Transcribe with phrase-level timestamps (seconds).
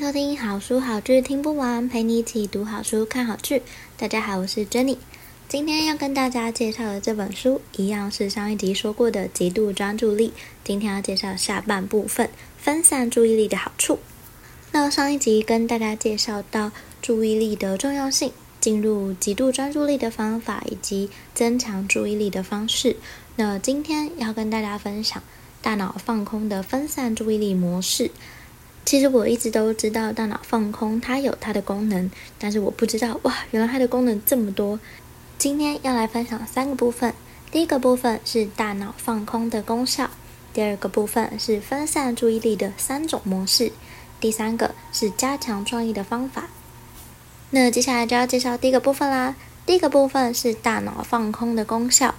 [0.00, 3.62] 收听好书好剧听不完，陪你一起读好书看好剧。
[3.96, 4.98] 大家好，我是 Jenny。
[5.48, 10.32] 今天要跟大家介绍的这本书，一样是上一集说过的极度专注力。
[10.64, 12.28] 今天要介绍下半部分，
[12.58, 14.00] 分散注意力的好处。
[14.72, 22.96] 那上一集跟大家介绍到注意力的重要性，进入极度专注力的方法，以及增强注意力的方式。
[23.36, 25.22] 那今天要跟大家分享
[25.62, 28.10] 大脑放空的分散注意力模式。
[28.84, 34.78] 其实我一直都知道大脑放空它有它的功能，但是我不知道哇，原来它的功能这么多。
[35.38, 37.14] 今天要来分享三个部分，
[37.50, 40.10] 第一个部分是大脑放空的功效，
[40.52, 43.72] 第二个部分是分散注意力的三种模式，
[44.20, 46.48] 第三个是加强创意的方法。
[47.50, 49.34] 那接下来就要介绍第一个部分啦。
[49.64, 52.14] 第一个部分是大脑放空的功效。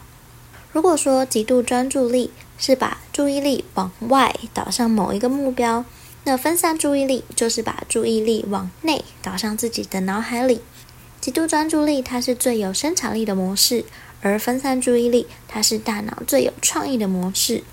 [0.72, 5.86] 如果说极度专注力是把注意力往外导向某一个目标。
[6.26, 10.60] 那分散注意力就是把注意力往内导向自己的脑海里。
[11.22, 13.86] 极度专注力它是最有生产力的模式，
[14.22, 17.64] 而分散注意力它是大脑最有创意的模式。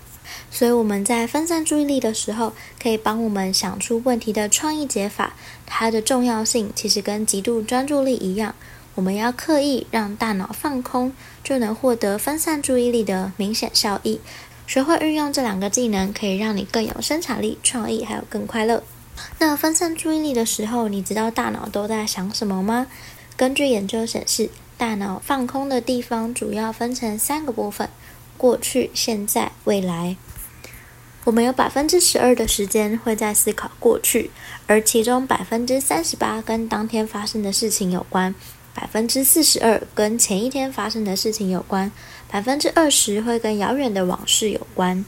[0.49, 5.35] 所以我们在分散注意力的时候，可以帮我们想出问题的创意解法。
[5.65, 8.55] 它的重要性其实跟极度专注力一样，
[8.95, 11.11] 我们要刻意让大脑放空，
[11.43, 14.19] 就能获得分散注意力的明显效益。
[14.65, 18.83] 学会运用这两个技能，可以让你更有生产力、创意，还有更快乐。
[19.39, 22.87] 那分散注意力的时候，你知道大脑都在想什么吗？
[23.35, 27.89] 根据研究显示，大脑放空的地方主要分成三个部分：
[28.37, 30.15] 过去、现在、未来。
[31.25, 34.31] 我们有百分之十二的时间会在思考过去，
[34.67, 38.33] 而其中百分之三十八跟当天发生的事情有关。
[38.75, 41.91] 百分之四十二跟前一天发生的事情有关，
[42.33, 45.05] 百分之二十会跟遥远的往事有关，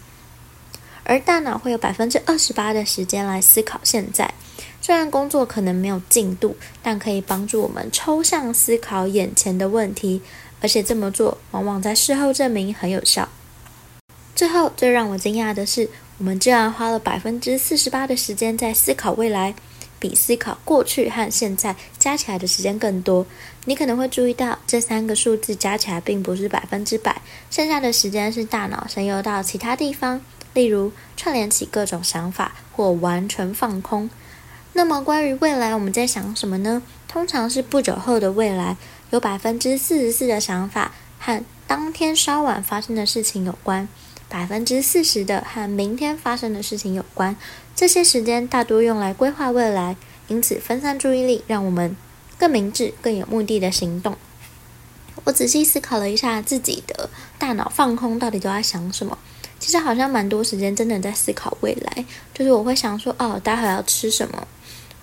[1.06, 4.32] 而大脑会有百分之二十八的时间来思考现在。
[4.80, 10.22] 虽然工作可能没有进度，但可以帮助我们抽象思考眼前的问题，
[10.62, 13.28] 而且这么做往往在事后证明很有效。
[14.36, 19.56] 最后，最让我惊讶的是，我们居然花了百分之四十八的时间在思考未来。
[20.08, 23.26] 比思考过去和现在加起来的时间更多。
[23.66, 30.22] 你可能会注意到，这三个数字加起来并不是百分之百，剩下的时间是大脑神游到其他地方，
[30.54, 34.08] 例如串联起各种想法或完全放空。
[34.74, 36.84] 那么关于未来，我们在想什么呢？
[37.08, 38.78] 通常是不久后的未来，
[39.10, 43.88] 有百分之四十四的想法和当天稍晚发生的事情有关。
[44.28, 47.36] 百分之四十的和明天发生的事情有关，
[47.76, 49.96] 这些时间大多用来规划未来，
[50.28, 51.96] 因此分散注意力，让我们
[52.38, 54.18] 更明智、更有目的的行动。
[55.24, 57.10] 我仔细思考了一下自己的
[57.40, 59.18] 大脑放空到底都在想什么，
[59.60, 64.48] 其实好像蛮多时间真的在思考未来，就是我会想说，哦，待会要吃什么，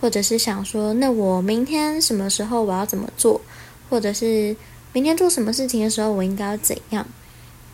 [0.00, 3.40] 或者是想说，那我明天什么时候我要怎么做，
[3.88, 4.54] 或者是
[4.92, 7.06] 明天做什么事情的时候我应该要怎样。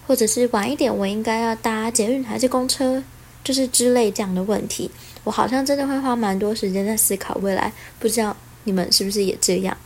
[0.09, 3.05] 或者是晚一点，我应该要搭捷运还是公车，
[3.45, 4.91] 就是之类这样的问题。
[5.23, 9.77] 我好像真的会花蛮多时间在思考未来，不知道你们是不是也这样？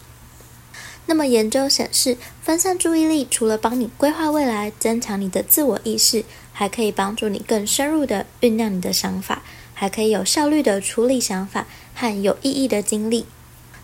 [1.06, 9.42] 那么研究显示，分散注意力除了帮你规划未来、增强你的自我意识，还可以帮助你更深入的酝酿你的想法，
[9.74, 11.66] 还可以有效率的处理想法
[11.96, 13.26] 和有意义的经历。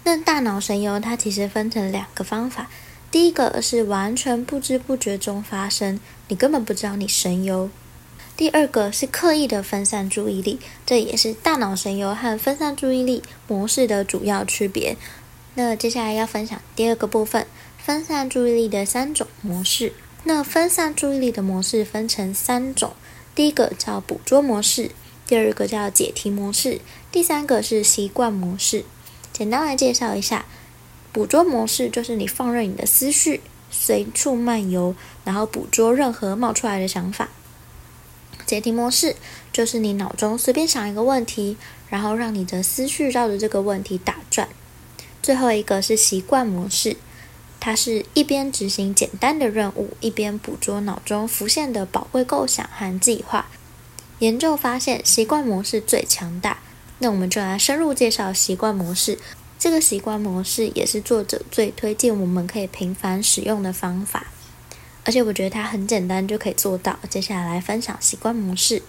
[0.04, 2.70] 那大脑神游它其实分成两个方法。
[3.10, 5.98] 第一个是完全不知不觉中发生，
[6.28, 7.70] 你根本不知道你神游；
[8.36, 14.94] 第二个是刻意的分散注意力，这也是大脑神游和分散注意力模式的主要区别。
[15.54, 17.46] 那接下来要分享第二个部分，
[17.78, 19.94] 分散注意力的三种模式。
[20.24, 22.92] 那分散注意力的模式分成三种，
[23.34, 24.90] 第一个叫捕捉模式，
[25.26, 28.84] 第二个叫解题模式，第三个是习惯模式。
[29.32, 30.44] 简单来介绍一下。
[31.12, 33.40] 捕捉模式就是你放任你的思绪
[33.70, 34.94] 随处漫游，
[35.24, 37.28] 然后捕捉任何冒出来的想法。
[38.46, 39.16] 解题模式
[39.52, 41.56] 就是你脑中随便想一个问题，
[41.88, 44.48] 然后让你的思绪绕着这个问题打转。
[45.22, 46.96] 最后一个是习惯模式，
[47.60, 53.48] 它是一边执行简单的任务，一边捕捉脑中浮现的宝贵构想和计划。
[54.20, 56.58] 研究发现，习惯模式最强大。
[57.00, 59.18] 那我们就来深入介绍习惯模式。
[59.58, 64.28] 这个习惯模式也是作者最推荐我们可以频繁使用的方法，
[65.04, 66.96] 而且我觉得它很简单就可以做到。
[67.10, 68.82] 接下来分享习惯模式。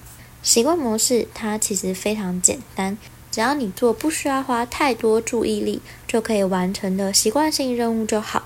[0.44, 2.98] 习惯模式它其实非常简单，
[3.32, 8.46] 只要你做不需要花太多注意力就可以完成的习惯性任务就好，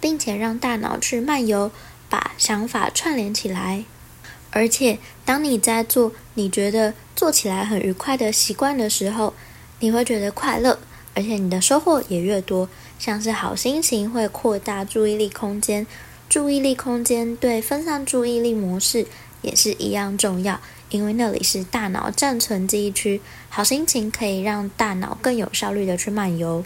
[0.00, 1.70] 并且让大脑去漫游，
[2.08, 3.84] 把想法串联起来。
[4.50, 9.32] 而且，当你在做你觉得做起来很愉快的习惯的时候，
[9.78, 10.80] 你会觉得快乐，
[11.14, 12.68] 而且你的收获也越多。
[12.98, 15.86] 像是好心情会扩大注意力空间，
[16.28, 19.06] 注意力空间对分散注意力模式
[19.42, 20.60] 也是一样重要，
[20.90, 23.20] 因为那里是大脑暂存记忆区。
[23.48, 26.62] 好心情可以让大脑更有效率的去漫游。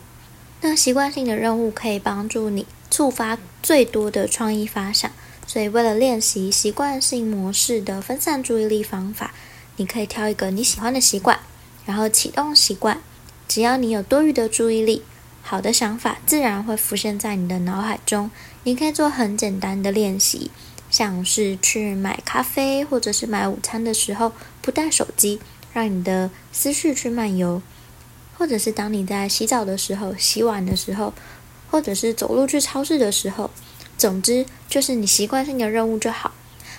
[0.60, 5.10] 那习惯性的任务可以帮助你触发最多的创意发想。
[5.46, 9.34] 所以，为了练习习惯性模式的分散注意力方法，
[9.76, 11.38] 你可以挑一个你喜欢的习惯，
[11.84, 13.00] 然后启动习惯。
[13.54, 15.04] 只要你有多余的注意力，
[15.40, 18.28] 好的想法自然会浮现在你的脑海中。
[18.64, 20.50] 你可以做很简单的练习，
[20.90, 25.38] 像是去买咖啡或者是买午餐的时候不带手机，
[25.72, 27.60] 让你的思绪去漫游；
[28.36, 31.14] 或者是当你在洗澡的时候、洗碗的时候，
[31.70, 33.52] 或者是走路去超市的时候。
[33.96, 36.32] 总之，就是你习惯性的任务就好。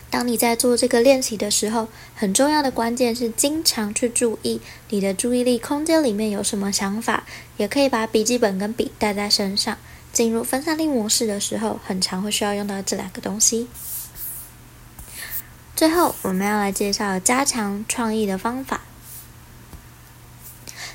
[0.10, 7.26] 当你在做这个练习的时候，很重要的关键是经常去注意你的注意力空间里面有什么想法，
[7.58, 9.78] 也可以把笔记本跟笔带在身上。
[10.14, 13.68] 进入分散力模式的时候，很常会需要用到这两个东西。
[15.76, 18.82] 最后，我们要来介绍加强创意的方法。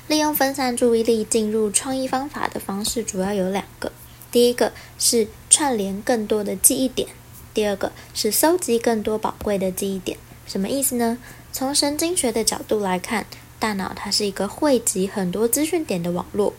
[0.07, 3.91] 利用分散注意力进入创意方法的方式，主要有两个。
[4.31, 7.09] 第一个是串联更多的记忆点，
[7.53, 10.17] 第二个是搜集更多宝贵的记忆点。
[10.45, 11.17] 什么意思呢？
[11.53, 13.25] 从神经学的角度来看，
[13.59, 16.53] 大脑它是一个汇集很多资讯点的网络。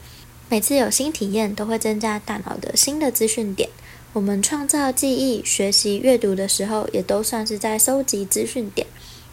[0.49, 3.71] 每次有新体验，都会增加大脑的新的资讯点。
[4.12, 8.87] 我们创造记忆、学习、阅读的时候，也都算是在搜集资讯点。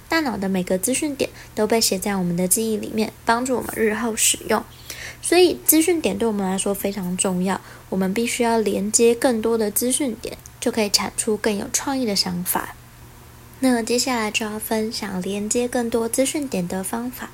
[0.08, 4.64] 大脑的每个资讯点都被写在我们的记忆里面，帮助我们日后使用。
[5.22, 7.60] 所以资讯点对我们来说非常重要，
[7.90, 12.76] 我们必须要连接更多的资讯点，就可以产出更有创意的想法。
[13.60, 17.30] 那接下来就要分享连接更多资讯点的方法。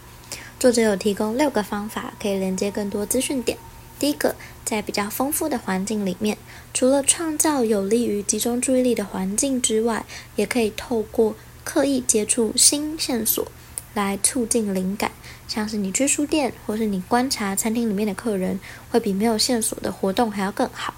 [0.59, 3.57] 作者有提供六个方法可以连接更多资讯点。
[3.99, 4.35] 第一个，
[4.65, 6.37] 在比较丰富的环境里面，
[6.73, 10.05] 除了创造有利于集中注意力的环境之外，
[10.35, 13.47] 也可以透过刻意接触新线索
[13.93, 15.11] 来促进灵感。
[15.47, 20.95] 像是你去书店，或是你观察餐厅里面的客人，会比没有线索的活动还要更好。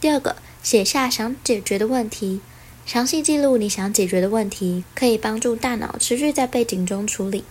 [0.00, 2.40] 第二个，写下想解决的问题，
[2.84, 7.44] 详细记录你想解决的问题，可以帮助大脑持续在背景中处理。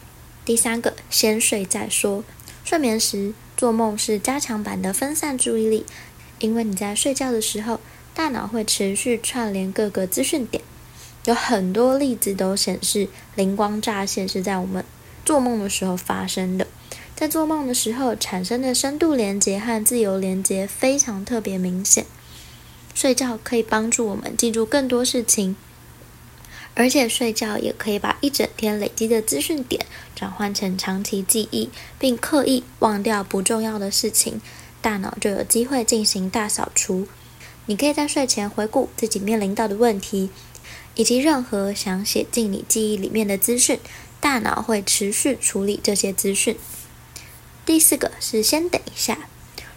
[0.45, 2.23] 第三个，先睡再说，
[2.63, 5.85] 睡眠时做梦是加强版的分散注意力，
[6.39, 7.79] 因为你在睡觉的时候，
[8.13, 10.63] 大脑会持续串联各个资讯点，
[11.25, 14.85] 有很多例子都显示灵光乍现是在我们。
[15.25, 16.67] 做梦的时候发生的，
[17.13, 22.05] 在做梦的时候产生的深度连接和自由连接非常特别明显。
[22.97, 25.55] 睡觉可以帮助我们记住更多事情，
[26.73, 29.85] 而且睡觉也可以把一整天累积的资讯点
[30.15, 34.41] 转换成长期记忆，并刻意忘掉不重要的事情，
[34.81, 37.07] 大脑就有机会进行大扫除。
[37.67, 40.31] 你可以在睡前回顾自己面临到的问题，
[40.95, 43.79] 以及任何想写进你记忆里面的资讯。
[44.19, 46.57] 大脑会持续处理这些资讯。
[47.63, 49.29] 第四个是先等一下。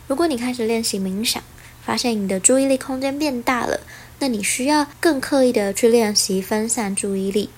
[0.08, 1.42] 如果你开始练习冥想，
[1.84, 3.80] 发现你的注意力空间变大了，
[4.18, 7.50] 那你需要更刻意的去练习分散注意力。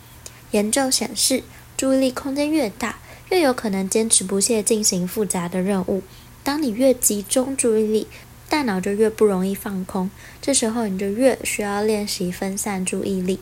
[0.52, 1.43] 研究显示，
[1.76, 2.99] 注意力空间越大，
[3.31, 6.02] 越有可能坚持不懈进行复杂的任务。
[6.43, 8.07] 当你越集中注意力，
[8.49, 10.11] 大脑就越不容易放空。
[10.41, 13.41] 这时候你就越需要练习分散注意力。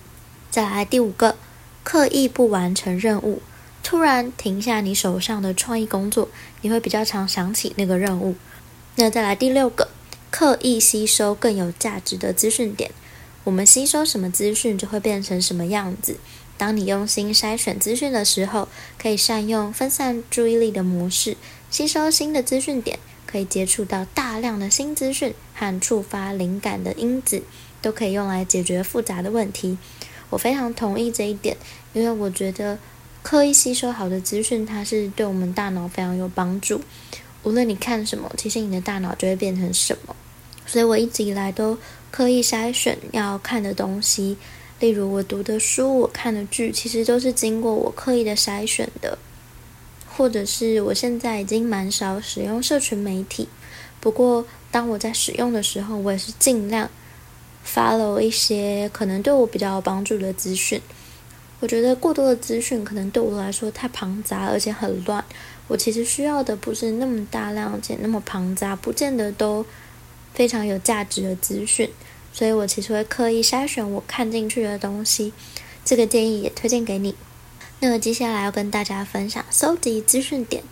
[0.50, 1.36] 再来第五个。
[1.82, 3.40] 刻意不完成任务，
[3.82, 6.28] 突然停下你手上的创意工作，
[6.60, 8.36] 你会比较常想起那个任务。
[8.96, 9.88] 那再来第六个，
[10.30, 12.90] 刻意吸收更有价值的资讯点。
[13.44, 16.16] 我们吸收什么资讯，就会变成什么样子。
[16.56, 18.68] 当你用心筛选资讯的时候，
[18.98, 21.36] 可以善用分散注意力的模式，
[21.70, 27.42] 吸收新的资讯点，可以接触到大量的新资讯和触发灵感的因子，
[27.80, 29.78] 都可以用来解决复杂的问题。
[30.28, 31.56] 我非常同意这一点，
[31.94, 32.78] 因为我觉得
[33.22, 36.82] 刻意吸收好的资讯，它是对我们大脑非常有帮助。
[37.42, 40.14] 无论你看什么，其实你的大脑就会变成什么。
[40.66, 41.76] 所以我一直以来都
[42.10, 44.36] 刻意筛选要看的东西，
[44.78, 49.18] 例如我读的书、我看的剧，其实都是经过我刻意的筛选的。
[50.12, 53.48] 或者是我现在已经蛮少使用社群媒体，
[54.00, 56.90] 不过当我在使用的时候，我也是尽量
[57.66, 60.78] follow 一些可能对我比较有帮助的资讯。
[61.60, 65.24] 我觉得过多的资讯可能对我来说太庞杂，而且很乱。
[65.70, 69.64] 我其实需要的不是那么大量且那么庞杂，不见得都
[70.34, 71.88] 非常有价值的资讯。
[72.32, 75.32] 所以我其实会刻意筛选我看进去的东西。
[75.84, 77.14] 这个建议也推荐给你。
[77.78, 80.64] 那么接下来要跟大家分享搜集资讯点。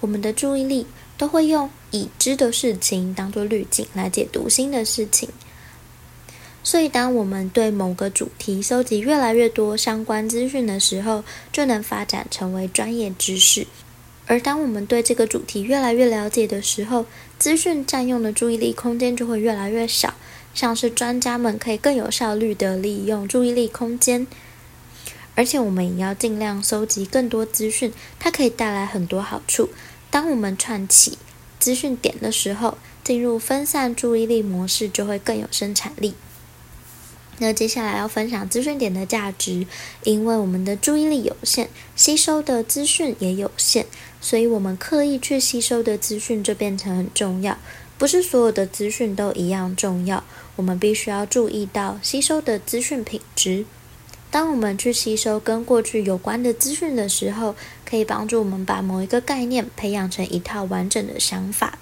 [0.00, 5.30] 我们的注意力都会用已知的事情当做滤镜来解读新的事情。
[6.62, 13.66] 所以，当我们对某个主题搜集越来越多相关资讯的时候，就能发展成为专业知识。
[14.26, 17.06] 而当我们对这个主题越来越了解的时候，
[17.38, 20.14] 资讯占用的注意力空间就会越来越少。
[20.54, 24.24] 像是专家们可以更有效率地利用注意力空间，
[25.34, 29.70] 而且我们也要尽量搜集更多资讯，它可以带来很多好处。
[30.10, 31.18] 当我们串起
[31.58, 36.14] 资讯点的时候，进入分散注意力模式就会更有生产力。
[37.38, 39.66] 那接下来要分享资讯点的价值，
[40.04, 43.86] 因为我们的注意力有限，吸收的资讯也有限，
[44.20, 47.58] 所以我们刻意去吸收的资讯就变成很重要。
[47.96, 50.24] 不是所有的资讯都一样重要，
[50.56, 53.64] 我们必须要注意到吸收的资讯品质。
[54.30, 57.54] 当我们去吸收跟过去有关的资讯的时候，
[57.88, 61.78] 可以帮助我们把某一个概念培养成一套完整的想法。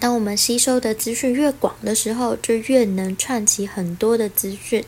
[0.00, 4.84] 当我们吸收的资讯越广的时候，就越能串起很多的资讯。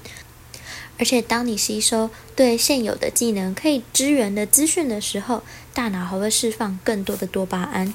[0.99, 7.95] 而且，当你吸收对现有的技能可以支援的资讯的时候，大脑还会释放更多的多巴胺。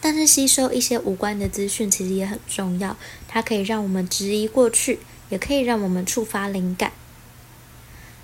[0.00, 6.92] 但是，吸收一些无关的资讯其实也很重要，它可以让我们质疑过去，也可以让我们触发灵感。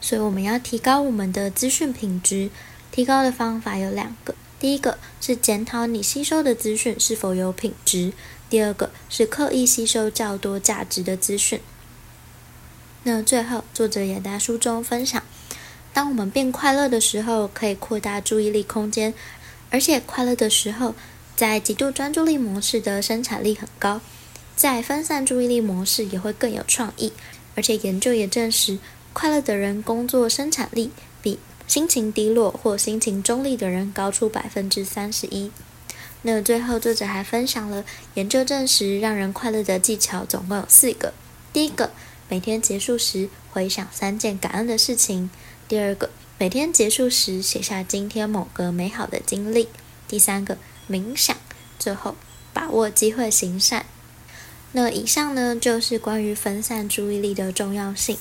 [0.01, 2.51] 所以，我们要提高我们的资讯品质。
[2.93, 4.37] 提高的方法有两个。
[4.61, 8.13] 第一个是检讨你吸收的资讯是否有品质，
[8.49, 11.61] 第二个是刻意吸收较多价值的资讯。
[13.03, 15.23] 那最后，作者也在书中分享，
[15.93, 19.13] 当我们变快乐的时候，可以扩大注意力空间，
[19.69, 20.95] 而且快乐的时候，
[21.37, 24.01] 在极度专注力模式的生产力很高，
[24.57, 27.13] 在分散注意力模式也会更有创意，
[27.55, 28.79] 而且研究也证实，
[29.13, 35.51] 快乐的人工作生产力比心情低落或心情中立的人高出百分之三十一。
[36.23, 41.13] 那最后，作者还分享了研究证实让人快乐的技巧，总共有四个。
[41.53, 41.91] 第一个，
[42.29, 45.29] 每天结束时回想三件感恩的事情；
[45.69, 49.67] 第二个，每天结束时写下今天某个美好的经历；
[50.09, 50.57] 第三个，
[50.89, 51.37] 冥想；
[51.79, 52.17] 最后，
[52.53, 53.85] 把握机会行善。
[54.73, 58.17] 那以上呢，就是关于分散注意力的重要性。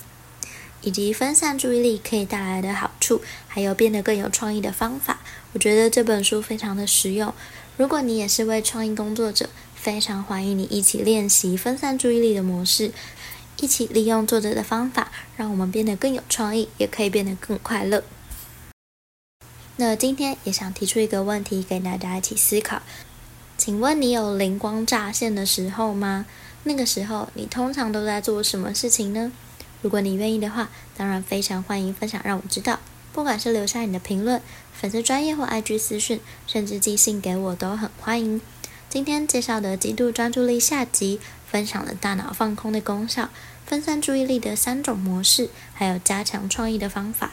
[0.83, 5.21] 以及分散注意力可以带来的好处，还有变得更有创意的方法，
[5.53, 7.33] 我觉得这本书非常的实用。
[7.77, 12.91] 如果你也是位创意工作者，非常欢迎你一起练习分散注意力的模式，
[13.59, 18.03] 一起利用作者的方法，让我们变得更有创意，也可以变得更快乐。
[19.77, 22.83] 那今天也想提出一个问题给大家一起思考，
[23.57, 26.25] 请问你有灵光乍现的时候吗？
[26.65, 29.31] 那个时候你通常都在做什么事情呢？
[29.83, 32.79] 如果你愿意的话，当然非常欢迎分享，让我知道。
[33.11, 34.41] 不管是留下你的评论、
[34.73, 38.41] 粉丝专业或 IG 私讯，甚至寄信给我，都很欢迎。
[38.89, 43.29] 今天介绍的极度专注力下集，分享了大脑放空的功效、
[43.65, 47.31] 分散注意力的三种模式，还有加强创意的方法。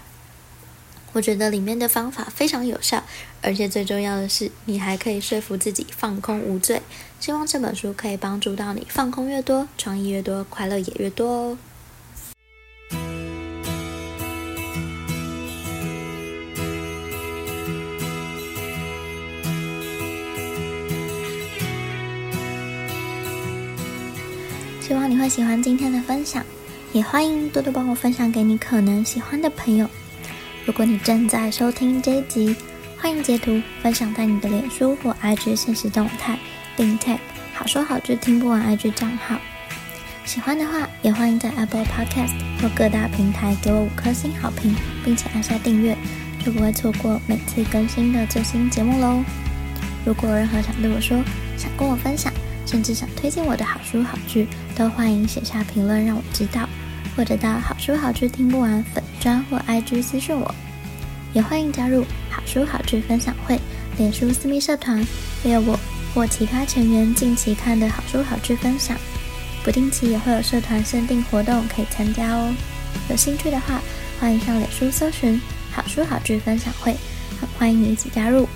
[1.12, 3.04] 我觉得里面的方法非常有效，
[3.42, 6.82] 而且最重要的是，你还可以说服自己放空无罪。
[7.18, 11.58] 希望这本书可以帮助到你，放空越多，创意越多，快乐也越多哦。
[24.90, 26.44] 希望你会喜欢今天的分享，
[26.92, 29.88] 也欢迎多多帮我分享给你可能喜欢的朋友。
[30.66, 32.56] 如果你正在收听这一集，
[32.98, 36.36] 欢迎截图分享在你的脸书或 IG 现实动态，
[36.76, 37.18] 并 tag
[37.54, 39.36] 好说好剧听不完 IG 账号。
[40.24, 45.96] 喜欢的话，也欢迎在 Apple Podcast 或各大平台给我五颗星好评，并且按下订阅，
[46.44, 49.22] 就不会错过每次更新的最新节目喽。
[50.04, 51.16] 如果有任何想对我说，
[51.56, 52.32] 想跟我分享，
[52.70, 54.46] 甚至想推荐我的好书好剧，
[54.76, 56.68] 都欢迎写下评论让我知道，
[57.16, 60.54] 或者到好书好剧听不完粉专或 IG 私讯我，
[61.32, 63.58] 也欢迎加入好书好剧分享会
[63.98, 65.04] 脸书私密社团，
[65.42, 65.76] 会有我
[66.14, 68.96] 或其他成员近期看的好书好剧分享，
[69.64, 72.54] 不定期也会有社团限定活动可以参加哦。
[73.08, 73.82] 有兴趣的话，
[74.20, 75.40] 欢迎上脸书搜寻
[75.72, 76.94] 好书好剧分享会，
[77.40, 78.48] 很欢迎你一起加入。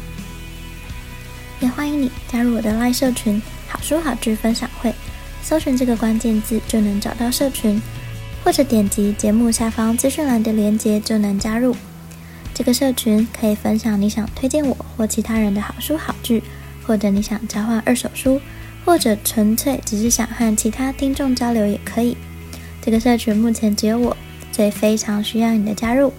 [1.65, 4.95] 也欢迎你加入我的 LINE 社群“好书好剧分享会”，
[5.43, 7.81] 搜寻这个关键字就能找到社群，
[8.45, 11.75] 或者点击节目下方资讯栏的链接就能加入。
[12.53, 16.43] 这个社群可以分享你想推荐我或其他人的好书好剧，
[16.87, 18.39] 或者你想交换二手书，
[18.85, 22.15] 或者纯粹只是想和其他听众交流也可以。
[22.83, 24.15] 这个社群目前只有我，
[24.53, 26.13] 所以非常需要你的加入，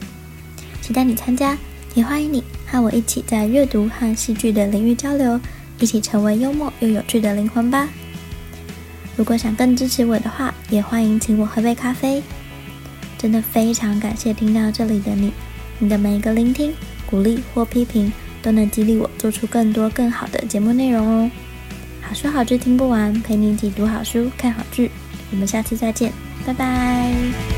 [0.81, 1.55] 期待你参加，
[1.93, 2.43] 也欢迎你
[2.75, 5.39] 和我一起在阅读和戏剧的领域交流，
[5.79, 7.87] 一起成为幽默又有趣的灵魂吧。
[9.15, 12.21] 如果想更支持我的话，也欢迎请我喝杯咖啡。
[13.17, 15.31] 真的非常感谢听到这里的你。
[15.79, 16.73] 你的每一个聆听、
[17.05, 21.31] 鼓励或批评，都能激励我做出更多更好的节目内容哦。
[22.01, 24.91] 好书好剧听不完，陪你一起读好书、看好剧。
[25.31, 26.11] 我们下次再见，
[26.45, 27.54] 拜拜。